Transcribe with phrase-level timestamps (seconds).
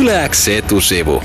[0.00, 1.22] Yläks etusivu.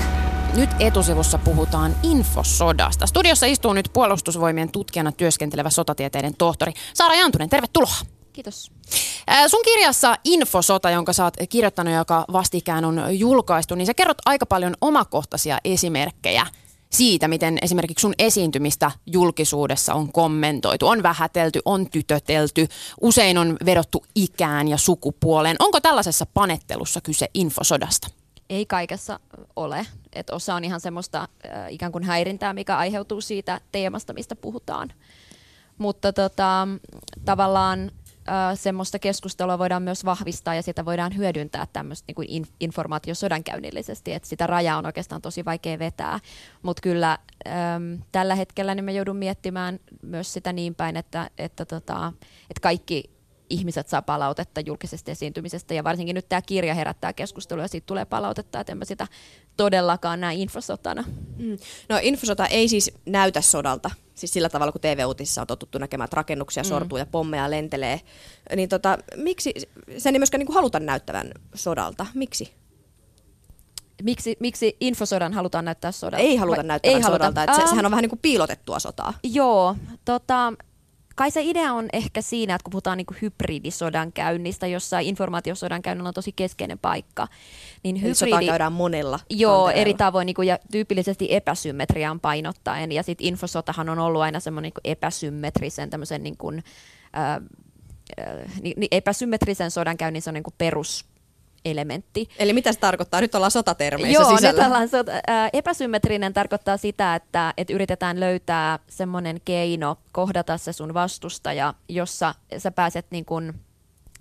[0.56, 3.06] Nyt etusivussa puhutaan infosodasta.
[3.06, 7.48] Studiossa istuu nyt puolustusvoimien tutkijana työskentelevä sotatieteiden tohtori Saara Jantunen.
[7.48, 7.94] Tervetuloa.
[8.32, 8.70] Kiitos.
[9.46, 14.46] Sun kirjassa Infosota, jonka sä oot kirjoittanut, joka vastikään on julkaistu, niin sä kerrot aika
[14.46, 16.46] paljon omakohtaisia esimerkkejä
[16.90, 22.68] siitä, miten esimerkiksi sun esiintymistä julkisuudessa on kommentoitu, on vähätelty, on tytötelty,
[23.00, 25.56] usein on vedottu ikään ja sukupuoleen.
[25.58, 28.21] Onko tällaisessa panettelussa kyse infosodasta?
[28.52, 29.20] Ei kaikessa
[29.56, 29.86] ole.
[30.12, 34.92] Et osa on ihan semmoista äh, ikään kuin häirintää, mikä aiheutuu siitä teemasta, mistä puhutaan.
[35.78, 36.68] Mutta tota,
[37.24, 37.90] tavallaan
[38.28, 44.28] äh, semmoista keskustelua voidaan myös vahvistaa ja sitä voidaan hyödyntää tämmöistä niin in, informaatiosodankäynnillisesti, että
[44.28, 46.20] sitä rajaa on oikeastaan tosi vaikea vetää.
[46.62, 51.64] Mutta kyllä ähm, tällä hetkellä niin me joudun miettimään myös sitä niin päin, että, että,
[51.64, 52.12] tota,
[52.50, 53.21] että kaikki
[53.52, 58.04] ihmiset saa palautetta julkisesta esiintymisestä ja varsinkin nyt tämä kirja herättää keskustelua ja siitä tulee
[58.04, 59.06] palautetta, että en mä sitä
[59.56, 61.04] todellakaan näe infosotana.
[61.36, 61.58] Mm.
[61.88, 66.16] No infosota ei siis näytä sodalta, siis sillä tavalla kun TV-uutisissa on totuttu näkemään, että
[66.16, 66.68] rakennuksia mm.
[66.68, 68.00] sortuu ja pommeja lentelee,
[68.56, 69.54] niin tota, miksi
[69.98, 72.06] sen ei myöskään niin kuin haluta näyttävän sodalta?
[72.14, 72.54] Miksi?
[74.02, 76.24] Miksi, miksi infosodan halutaan näyttää sodalta?
[76.24, 79.14] Ei haluta näyttää sodalta, että se, sehän on vähän niin kuin piilotettua sotaa.
[79.22, 80.52] Joo, tota,
[81.16, 86.08] kai se idea on ehkä siinä, että kun puhutaan niin hybridisodan käynnistä, jossa informaatiosodan käynnillä
[86.08, 87.28] on tosi keskeinen paikka.
[87.82, 89.20] Niin hybridi, sotaa käydään monella.
[89.30, 92.92] Joo, eri tavoin niin kuin, ja tyypillisesti epäsymmetriaan painottaen.
[92.92, 96.64] Ja sitten infosotahan on ollut aina semmoinen niin epäsymmetrisen tämmöisen niin kuin,
[97.18, 101.11] äh, äh, niin, epäsymmetrisen sodankäynnin se on niin kuin perus
[101.64, 102.28] elementti.
[102.38, 103.20] Eli mitä se tarkoittaa?
[103.20, 104.62] Nyt ollaan sotatermeissä Joo, sisällä.
[104.62, 110.72] nyt ollaan sota, ää, epäsymmetrinen tarkoittaa sitä, että, että yritetään löytää semmoinen keino kohdata se
[110.72, 113.54] sun vastustaja, jossa sä pääset niin kuin,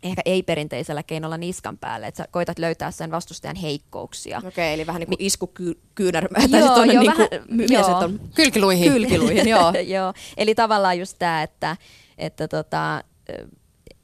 [0.04, 4.38] ehkä ei-perinteisellä keinolla niskan päälle, että sä koitat löytää sen vastustajan heikkouksia.
[4.38, 7.28] Okei, okay, eli vähän niin kuin iskukyynär, tai joo, joo, niin kuin,
[7.72, 7.98] joo.
[7.98, 8.92] on kylkiluihin.
[8.92, 9.74] Kylkiluihin, joo.
[9.98, 10.14] joo.
[10.38, 11.78] Eli tavallaan just tämä, että,
[12.18, 13.04] että tota,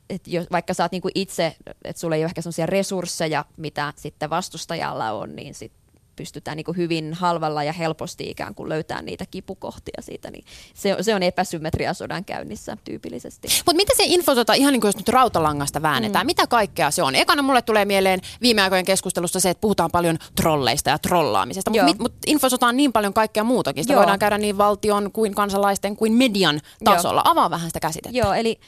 [0.10, 3.94] et jos, vaikka sä oot niinku itse, että sulla ei ole ehkä sellaisia resursseja, mitä
[3.96, 5.72] sitten vastustajalla on, niin sit
[6.18, 11.16] pystytään niinku hyvin halvalla ja helposti ikään kuin löytämään niitä kipukohtia siitä, niin se, se
[11.16, 13.48] on epäsymmetria sodan käynnissä tyypillisesti.
[13.66, 16.28] Mutta mitä se infosota, ihan niin kuin jos nyt rautalangasta väännetään, mm.
[16.28, 17.16] mitä kaikkea se on?
[17.16, 21.96] Ekana mulle tulee mieleen viime aikojen keskustelusta se, että puhutaan paljon trolleista ja trollaamisesta, mutta
[22.00, 23.84] mut infosota on niin paljon kaikkea muutakin.
[23.84, 24.00] Sitä Joo.
[24.00, 27.22] voidaan käydä niin valtion kuin kansalaisten kuin median tasolla.
[27.26, 27.32] Joo.
[27.32, 28.18] Avaa vähän sitä käsitettä.
[28.18, 28.60] Joo, eli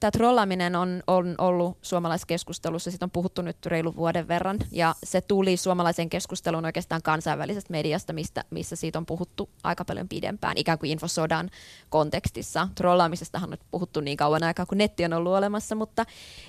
[0.00, 5.20] Tämä trollaaminen on, on ollut suomalaiskeskustelussa, siitä on puhuttu nyt reilu vuoden verran, ja se
[5.20, 10.78] tuli suomalaisen keskusteluun oikeastaan kansainvälisestä mediasta, mistä, missä siitä on puhuttu aika paljon pidempään, ikään
[10.78, 11.50] kuin infosodan
[11.88, 12.68] kontekstissa.
[12.74, 16.04] Trollaamisestahan on puhuttu niin kauan aikaa, kun netti on ollut olemassa, mutta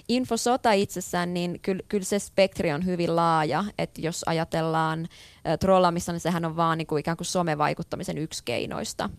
[0.07, 5.07] infosota itsessään, niin kyllä, kyllä se spektri on hyvin laaja, että jos ajatellaan
[5.59, 9.09] trollaamista, niin sehän on vaan niin kuin ikään kuin somevaikuttamisen yksi keinoista.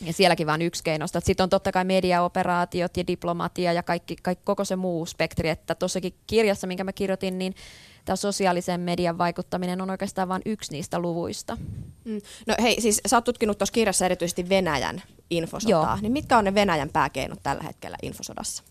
[0.00, 1.20] Ja sielläkin vain yksi keinosta.
[1.20, 5.48] Sitten on totta kai mediaoperaatiot ja diplomatia ja kaikki, kaikki, koko se muu spektri.
[5.48, 7.54] Että tuossakin kirjassa, minkä mä kirjoitin, niin
[8.04, 11.56] tämä sosiaalisen median vaikuttaminen on oikeastaan vain yksi niistä luvuista.
[12.04, 12.20] Mm.
[12.46, 15.92] No hei, siis sä oot tutkinut tuossa kirjassa erityisesti Venäjän infosotaa.
[15.92, 16.02] Joo.
[16.02, 18.62] Niin mitkä on ne Venäjän pääkeinot tällä hetkellä infosodassa?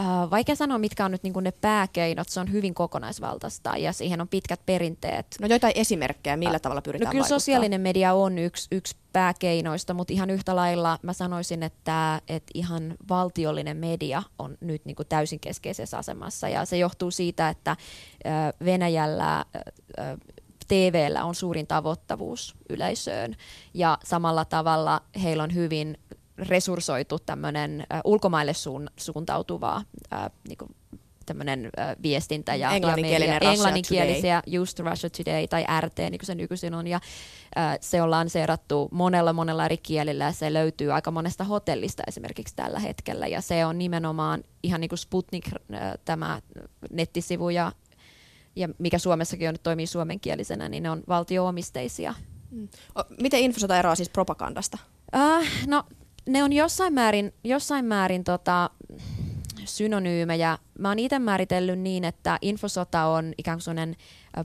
[0.00, 2.28] Äh, vaikea sanoa, mitkä on nyt niin ne pääkeinot.
[2.28, 5.26] Se on hyvin kokonaisvaltaista ja siihen on pitkät perinteet.
[5.40, 7.38] No joitain esimerkkejä, millä äh, tavalla pyritään No kyllä vaikuttaa?
[7.38, 12.94] sosiaalinen media on yksi, yksi pääkeinoista, mutta ihan yhtä lailla mä sanoisin, että, että ihan
[13.08, 16.48] valtiollinen media on nyt niin kuin täysin keskeisessä asemassa.
[16.48, 17.76] Ja se johtuu siitä, että
[18.64, 19.44] Venäjällä
[20.68, 23.36] TVllä on suurin tavoittavuus yleisöön
[23.74, 25.98] ja samalla tavalla heillä on hyvin
[26.38, 29.82] resurssoitu tämmöinen äh, ulkomaille suun, suuntautuva
[30.12, 30.70] äh, niin kuin
[31.26, 34.54] tämmöinen äh, viestintä ja, englanninkielinen ja englanninkielisiä Today.
[34.54, 37.00] Just Russia Today tai RT, niin kuin se nykyisin on, ja
[37.58, 42.56] äh, se on lanseerattu monella monella eri kielillä ja se löytyy aika monesta hotellista esimerkiksi
[42.56, 46.40] tällä hetkellä ja se on nimenomaan ihan niin kuin Sputnik äh, tämä
[46.90, 47.72] nettisivu ja,
[48.56, 52.14] ja mikä Suomessakin on nyt toimii suomenkielisenä, niin ne on valtioomisteisia.
[52.50, 52.68] Mm.
[53.20, 54.78] Miten infosota eroaa siis propagandasta?
[55.16, 55.84] Uh, no
[56.28, 58.70] ne on jossain määrin, jossain määrin tota,
[59.64, 60.58] synonyymejä.
[60.78, 63.96] Mä oon itse määritellyt niin, että infosota on ikään kuin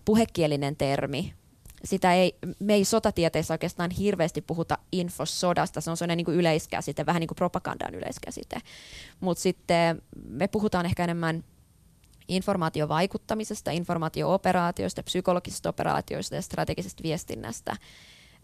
[0.05, 1.33] puhekielinen termi.
[1.83, 7.05] Sitä ei, me ei sotatieteessä oikeastaan hirveästi puhuta infosodasta, se on sellainen niin kuin yleiskäsite,
[7.05, 8.59] vähän niin kuin propagandan yleiskäsite.
[9.19, 11.43] Mutta sitten me puhutaan ehkä enemmän
[12.27, 17.75] informaatiovaikuttamisesta, informaatiooperaatioista, psykologisista operaatioista ja strategisesta viestinnästä.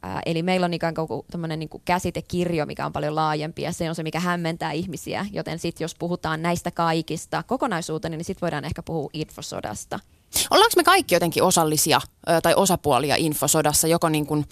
[0.01, 3.89] Ää, eli meillä on ikään kuin tämmöinen niin käsitekirjo, mikä on paljon laajempi ja se
[3.89, 5.25] on se, mikä hämmentää ihmisiä.
[5.31, 9.99] Joten sitten jos puhutaan näistä kaikista kokonaisuutena, niin sitten voidaan ehkä puhua infosodasta.
[10.51, 12.01] Ollaanko me kaikki jotenkin osallisia
[12.44, 14.45] tai osapuolia infosodassa, joko niin kuin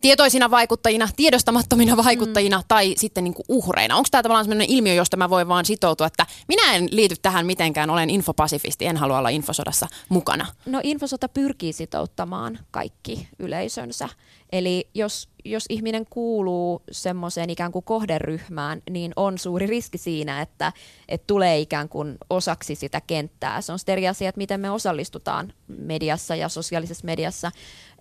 [0.00, 2.64] tietoisina vaikuttajina, tiedostamattomina vaikuttajina mm.
[2.68, 3.96] tai sitten niin kuin uhreina?
[3.96, 7.46] Onko tämä tavallaan sellainen ilmiö, josta mä voin vaan sitoutua, että minä en liity tähän
[7.46, 10.46] mitenkään, olen infopasifisti, en halua olla infosodassa mukana?
[10.66, 14.08] No infosota pyrkii sitouttamaan kaikki yleisönsä.
[14.52, 20.72] Eli jos, jos ihminen kuuluu semmoiseen ikään kuin kohderyhmään, niin on suuri riski siinä, että,
[21.08, 23.60] että tulee ikään kuin osaksi sitä kenttää.
[23.60, 27.52] Se on sitten eri asia, että miten me osallistutaan mediassa ja sosiaalisessa mediassa.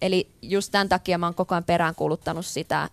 [0.01, 2.89] Eli just tämän takia mä oon koko ajan peräänkuuluttanut sitä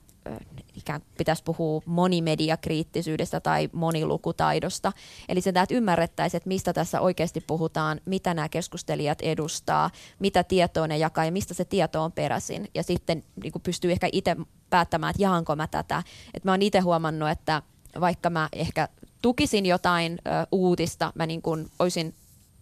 [0.92, 4.92] kuin pitäisi puhua monimediakriittisyydestä tai monilukutaidosta.
[5.28, 10.86] Eli sen, että ymmärrettäisiin, että mistä tässä oikeasti puhutaan, mitä nämä keskustelijat edustaa, mitä tietoa
[10.86, 12.68] ne jakaa ja mistä se tieto on peräisin.
[12.74, 14.36] Ja sitten niin pystyy ehkä itse
[14.70, 16.02] päättämään, että jaanko mä tätä.
[16.34, 17.62] Että mä oon itse huomannut, että
[18.00, 18.88] vaikka mä ehkä
[19.22, 22.14] tukisin jotain ö, uutista, mä niin kuin olisin,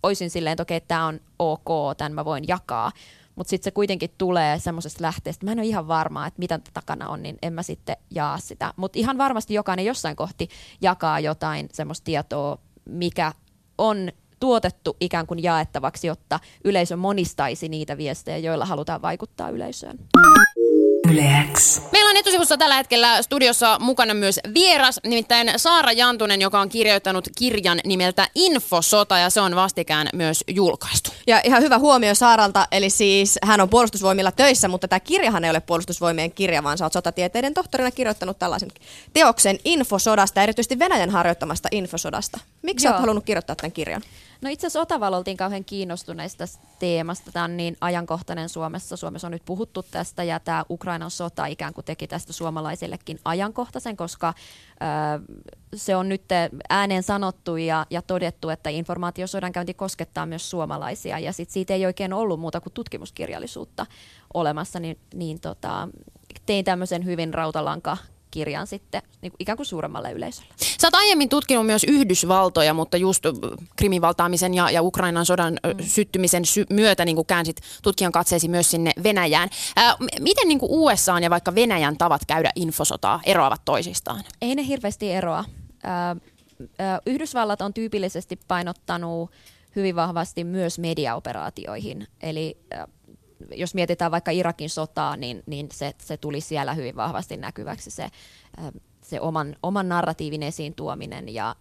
[0.03, 2.93] olisin silleen, että okei, tämä on ok, tämän mä voin jakaa,
[3.37, 7.09] mutta sitten se kuitenkin tulee semmoisesta lähteestä, mä en ole ihan varma, että mitä takana
[7.09, 8.73] on, niin en mä sitten jaa sitä.
[8.77, 10.49] Mutta ihan varmasti jokainen jossain kohti
[10.81, 13.33] jakaa jotain semmoista tietoa, mikä
[13.79, 19.99] on tuotettu ikään kuin jaettavaksi, jotta yleisö monistaisi niitä viestejä, joilla halutaan vaikuttaa yleisöön.
[21.11, 21.83] Yleäks.
[21.93, 27.29] Meillä on etusivussa tällä hetkellä studiossa mukana myös vieras, nimittäin Saara Jantunen, joka on kirjoittanut
[27.39, 31.11] kirjan nimeltä Infosota ja se on vastikään myös julkaistu.
[31.27, 35.51] Ja ihan hyvä huomio Saaralta, eli siis hän on puolustusvoimilla töissä, mutta tämä kirjahan ei
[35.51, 38.69] ole puolustusvoimien kirja, vaan sä oot sotatieteiden tohtorina kirjoittanut tällaisen
[39.13, 42.39] teoksen infosodasta, erityisesti Venäjän harjoittamasta infosodasta.
[42.63, 42.93] Miksi Joo.
[42.93, 44.03] olet halunnut kirjoittaa tämän kirjan?
[44.43, 46.45] No itse asiassa Otavalla oltiin kauhean kiinnostuneista
[46.79, 47.33] teemasta.
[47.33, 48.97] Tämä on niin ajankohtainen Suomessa.
[48.97, 53.97] Suomessa on nyt puhuttu tästä ja tämä Ukrainan sota ikään kuin teki tästä suomalaisillekin ajankohtaisen,
[53.97, 55.37] koska ö,
[55.75, 56.23] se on nyt
[56.69, 62.13] ääneen sanottu ja, ja todettu, että informaatiosodankäynti koskettaa myös suomalaisia ja sit siitä ei oikein
[62.13, 63.87] ollut muuta kuin tutkimuskirjallisuutta
[64.35, 65.89] olemassa, niin, niin tota,
[66.47, 67.97] tein tämmöisen hyvin rautalanka
[68.31, 70.55] kirjan sitten niin kuin ikään kuin suuremmalle yleisölle.
[70.81, 73.25] Sä oot aiemmin tutkinut myös Yhdysvaltoja, mutta just
[73.77, 75.85] Krimin valtaamisen ja, ja Ukrainan sodan mm.
[75.85, 79.49] syttymisen sy- myötä niin kuin käänsit tutkijan katseesi myös sinne Venäjään.
[79.77, 84.25] Ää, miten niin kuin USA ja vaikka Venäjän tavat käydä infosotaa eroavat toisistaan?
[84.43, 85.45] Ei ne hirveästi eroa.
[85.83, 86.17] Ää,
[86.79, 89.31] ää, Yhdysvallat on tyypillisesti painottanut
[89.77, 92.07] hyvin vahvasti myös mediaoperaatioihin.
[92.23, 92.57] Eli
[93.55, 98.09] jos mietitään vaikka Irakin sotaa, niin, niin se, se tuli siellä hyvin vahvasti näkyväksi se,
[99.03, 101.35] se oman, oman narratiivin esiin tuominen.
[101.35, 101.57] Ja,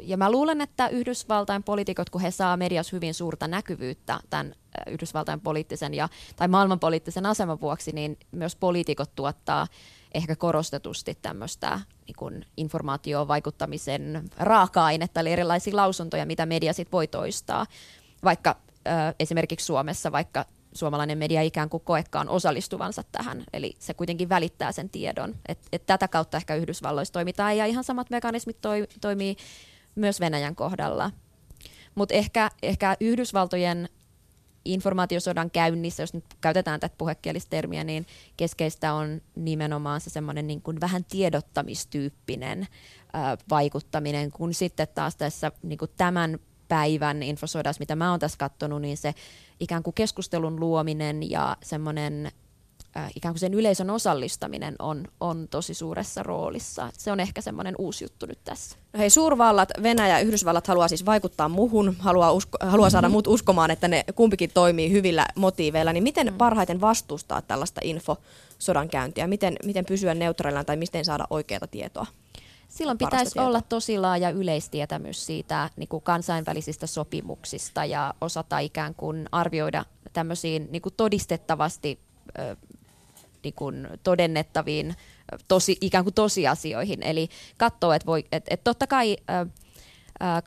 [0.00, 4.54] ja mä luulen, että Yhdysvaltain poliitikot, kun he saa mediassa hyvin suurta näkyvyyttä tämän
[4.86, 9.66] Yhdysvaltain poliittisen ja, tai maailmanpoliittisen aseman vuoksi, niin myös poliitikot tuottaa
[10.14, 17.66] ehkä korostetusti tämmöistä niin informaatioon vaikuttamisen raaka-ainetta, eli erilaisia lausuntoja, mitä media sit voi toistaa.
[18.24, 18.56] Vaikka
[18.88, 23.44] äh, esimerkiksi Suomessa, vaikka suomalainen media ikään kuin koekkaan osallistuvansa tähän.
[23.52, 25.34] Eli se kuitenkin välittää sen tiedon.
[25.48, 29.36] Et, et tätä kautta ehkä Yhdysvalloissa toimitaan ja ihan samat mekanismit toi, toimii
[29.94, 31.10] myös Venäjän kohdalla.
[31.94, 33.88] Mutta ehkä, ehkä Yhdysvaltojen
[34.64, 40.80] informaatiosodan käynnissä, jos nyt käytetään tätä puhekielistermiä, niin keskeistä on nimenomaan se semmoinen niin kuin
[40.80, 42.68] vähän tiedottamistyyppinen
[43.12, 46.38] ää, vaikuttaminen, kun sitten taas tässä niin kuin tämän
[46.72, 49.14] päivän infosodassa, mitä mä oon tässä katsonut, niin se
[49.60, 52.32] ikään kuin keskustelun luominen ja semmoinen
[52.96, 56.90] äh, ikään kuin sen yleisön osallistaminen on, on tosi suuressa roolissa.
[56.92, 58.76] Se on ehkä semmoinen uusi juttu nyt tässä.
[58.92, 63.12] No hei, suurvallat, Venäjä ja Yhdysvallat haluaa siis vaikuttaa muhun, haluaa, usko, haluaa saada mm-hmm.
[63.12, 65.92] muut uskomaan, että ne kumpikin toimii hyvillä motiiveilla.
[65.92, 66.38] Niin miten mm-hmm.
[66.38, 69.26] parhaiten vastustaa tällaista infosodankäyntiä?
[69.26, 72.06] Miten, miten pysyä neutraalina tai miten saada oikeaa tietoa?
[72.72, 79.28] Silloin pitäisi olla tosi laaja yleistietämys siitä niin kuin kansainvälisistä sopimuksista ja osata ikään kuin
[79.32, 82.00] arvioida tämmöisiin niin kuin todistettavasti
[83.44, 84.94] niin kuin todennettaviin
[85.48, 87.02] tosi, ikään kuin tosiasioihin.
[87.02, 89.16] Eli katsoo, että, voi, että, että totta kai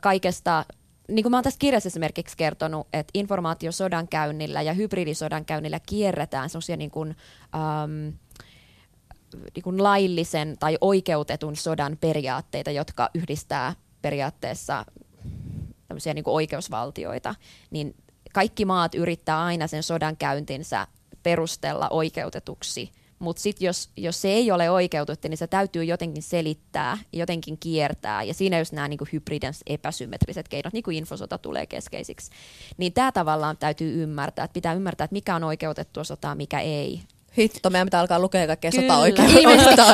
[0.02, 0.64] kaikesta
[1.08, 6.50] niin kuin mä oon tässä kirjassa esimerkiksi kertonut, että informaatiosodan käynnillä ja hybridisodan käynnillä kierretään
[6.50, 7.16] sellaisia niin kuin,
[7.54, 8.08] ähm,
[9.54, 14.84] niin kuin laillisen tai oikeutetun sodan periaatteita, jotka yhdistää periaatteessa
[15.88, 17.34] tämmöisiä niin kuin oikeusvaltioita,
[17.70, 17.94] niin
[18.32, 20.86] kaikki maat yrittää aina sen sodan käyntinsä
[21.22, 26.98] perustella oikeutetuksi, mutta sitten jos, jos se ei ole oikeutettu, niin se täytyy jotenkin selittää,
[27.12, 32.30] jotenkin kiertää, ja siinä jos nämä niin hybriden epäsymmetriset keinot, niin kuin infosota tulee keskeisiksi,
[32.76, 37.02] niin tämä tavallaan täytyy ymmärtää, että pitää ymmärtää, että mikä on oikeutettua sotaa, mikä ei,
[37.38, 39.30] Hitto, meidän pitää alkaa lukea kaikkea sota oikein.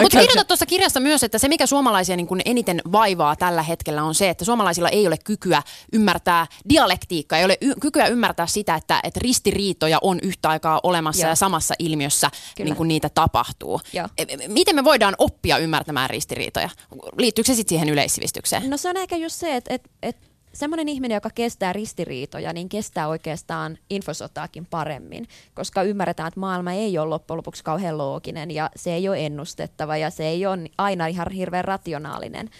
[0.02, 4.02] Mutta kirjoitat tuossa kirjassa myös, että se mikä suomalaisia niin kuin eniten vaivaa tällä hetkellä
[4.02, 8.74] on se, että suomalaisilla ei ole kykyä ymmärtää dialektiikkaa, ei ole y- kykyä ymmärtää sitä,
[8.74, 11.28] että, että ristiriitoja on yhtä aikaa olemassa Joo.
[11.30, 12.68] ja samassa ilmiössä Kyllä.
[12.68, 13.80] niin kuin niitä tapahtuu.
[13.92, 14.08] Joo.
[14.18, 16.70] E- e- Miten me voidaan oppia ymmärtämään ristiriitoja?
[17.18, 18.70] Liittyykö se sitten siihen yleissivistykseen?
[18.70, 22.68] No se on ehkä just se, että et, et semmoinen ihminen, joka kestää ristiriitoja, niin
[22.68, 28.70] kestää oikeastaan infosotaakin paremmin, koska ymmärretään, että maailma ei ole loppujen lopuksi kauhean looginen ja
[28.76, 32.50] se ei ole ennustettava ja se ei ole aina ihan hirveän rationaalinen.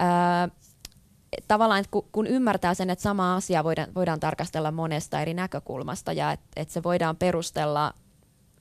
[0.00, 0.66] Öö,
[1.48, 6.32] tavallaan, että kun, ymmärtää sen, että sama asia voidaan, voidaan tarkastella monesta eri näkökulmasta ja
[6.32, 7.94] että et se voidaan perustella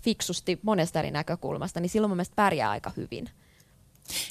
[0.03, 3.29] fiksusti monesta eri näkökulmasta, niin silloin mun mielestä pärjää aika hyvin.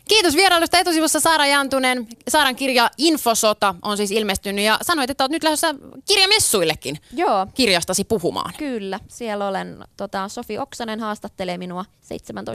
[0.09, 2.07] Kiitos vierailusta etusivussa Saara Jantunen.
[2.28, 5.75] Saaran kirja Infosota on siis ilmestynyt ja sanoit, että olet nyt lähdössä
[6.09, 8.54] kirjamessuillekin Joo, kirjastasi puhumaan.
[8.59, 9.78] Kyllä, siellä olen.
[9.97, 11.85] Tota, Sofi Oksanen haastattelee minua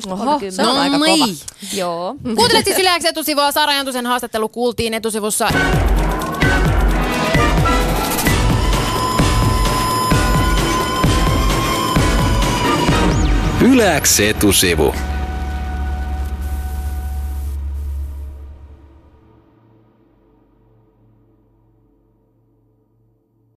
[0.08, 0.12] 17.30.
[0.12, 1.20] Oho, se on aika niin.
[1.20, 1.34] kova.
[1.74, 2.16] Joo.
[2.38, 3.52] Kuuntelet siis Yle X etusivua.
[3.52, 5.50] Saara Jantusen haastattelu kuultiin etusivussa.
[13.62, 14.96] Yläks etusivu.